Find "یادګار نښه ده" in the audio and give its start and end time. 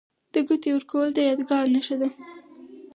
1.29-2.09